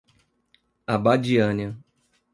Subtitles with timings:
[0.87, 1.77] Abadiânia